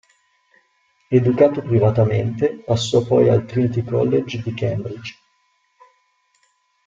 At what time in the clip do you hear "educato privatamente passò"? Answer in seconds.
1.11-3.05